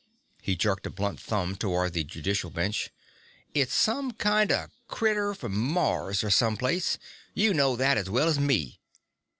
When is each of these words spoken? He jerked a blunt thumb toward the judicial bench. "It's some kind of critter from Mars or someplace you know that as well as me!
He 0.41 0.55
jerked 0.55 0.87
a 0.87 0.89
blunt 0.89 1.19
thumb 1.19 1.55
toward 1.55 1.93
the 1.93 2.03
judicial 2.03 2.49
bench. 2.49 2.89
"It's 3.53 3.75
some 3.75 4.13
kind 4.13 4.51
of 4.51 4.71
critter 4.87 5.35
from 5.35 5.55
Mars 5.55 6.23
or 6.23 6.31
someplace 6.31 6.97
you 7.35 7.53
know 7.53 7.75
that 7.75 7.97
as 7.99 8.09
well 8.09 8.27
as 8.27 8.39
me! 8.39 8.79